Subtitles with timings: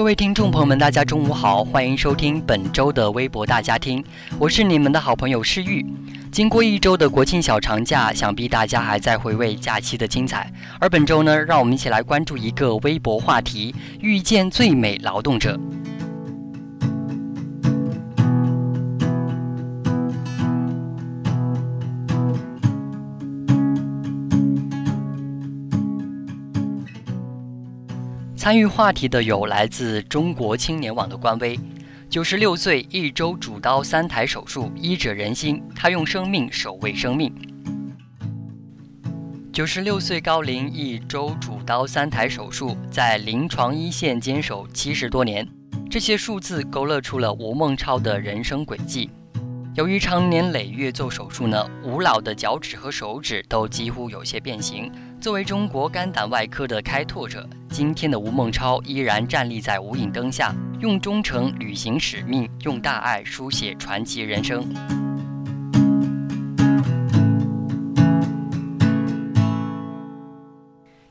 [0.00, 4.02] 各位听众朋友们，大家中午好，欢迎收听本周的微博大家听，
[4.38, 5.84] 我是你们的好朋友诗玉。
[6.32, 10.50] 经过一周的国庆小长假，想必大家还在回味假期的精彩。
[10.78, 15.60] 而本周呢，让我们一起来关注一个微博话题：遇见最美劳动者。
[28.40, 31.60] 参与话题的有来自中国青年网的官微，
[32.08, 37.30] 九十六岁一周主刀三台手术，医者仁心，他用生命守卫生命。
[39.52, 45.46] 九十六岁高龄一周主刀三台手术，在临床一线坚守七十多年，
[45.90, 49.10] 这些数字勾勒出了吴孟超的人生轨迹。
[49.74, 54.90] 由于常年累月做手术呢，吴老的脚趾和手指都几乎有些变形。
[55.20, 64.99] 作为中国肝胆外科的开拓者，今天的吴孟超依然站立在无影灯下，用忠诚履行使命，用大爱书写传奇人生。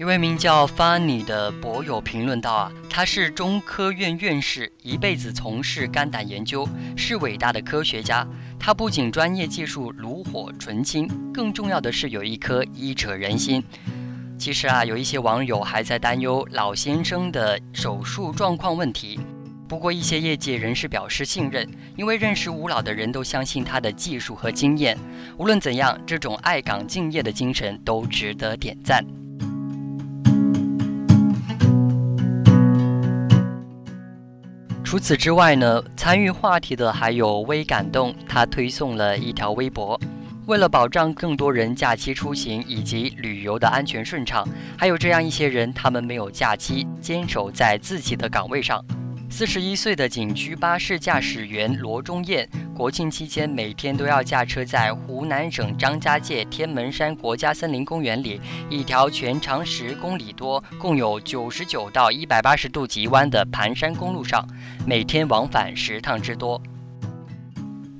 [0.00, 8.26] 一位名叫 Funny 的博友评论道：“啊，他是中科院院士，一辈子从事肝胆研究，是伟大的科学家。
[8.58, 13.62] 他不仅专业技术炉火纯青，更重要的是有一颗医者仁心。
[14.38, 19.20] 其实啊，有一些网友还在担忧老先生的手术状况问题。
[19.68, 24.96] 不过一些业界人士表示信任，因为认识吴老的人都相信他的技术和经验。
[25.36, 29.04] 无论怎样，这种爱岗敬业的精神都值得点赞。”
[34.90, 39.96] 除此之外呢，参与话题的还有微感动，他推送了一条微博，
[40.46, 44.44] 为了保障更多人假期出行以及旅游的安全顺畅，
[44.76, 48.84] 还有这样一些人，他们没有假期，坚守在自己的岗位上。
[49.32, 64.44] 四十一岁的景区巴士驾驶员罗忠燕，国庆期间每天都要驾车在湖南省张家界天门山国家森林公园里一条全长十公里多、共有九十九到一百八十度急弯的盘山公路上，
[64.84, 66.60] 每天往返十趟之多。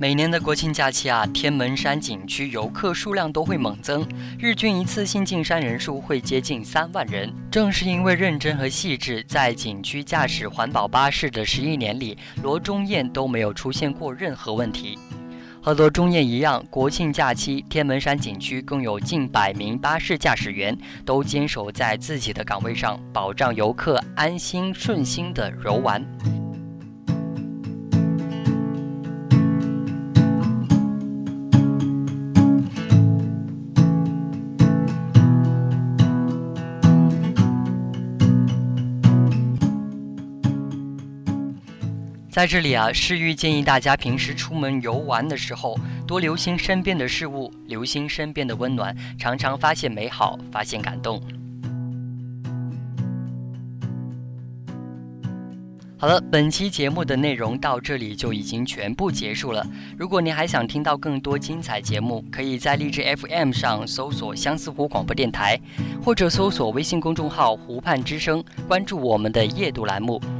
[0.00, 4.02] 每年的国庆假期啊，天门山景区游客数量都会猛增，
[4.38, 7.30] 日均一次性进山人数会接近三万人。
[7.50, 14.98] 正是因为认真和细致，在景区驾驶环保巴士的十一年里，罗忠燕都没有出现过任何问题。
[15.60, 20.74] 和罗忠燕一样，国庆假期天门山景区共有近百名巴士驾驶员
[21.04, 26.02] 都坚守在自己的岗位上，保障游客安心顺心的游玩。
[42.40, 51.22] 在这里啊，诗玉建议大家平时出门游玩的时候，多留心身边的事物，留心身边的温暖，常常发现美好，发现感动。
[55.98, 59.62] 好了，本期节目的内容到这里就已经全部结束了。
[59.98, 65.60] 如果您还想听到更多精彩节目，可以在荔枝 FM 上搜索相思湖广播电台，
[66.02, 70.18] 或者搜索微信公众号“湖畔之声”，关注我们的夜读栏目。